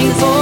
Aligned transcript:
fighting 0.00 0.14
for 0.18 0.39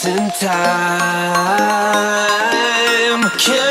just 0.00 0.06
in 0.06 0.30
time. 0.48 0.58
Can 3.38 3.67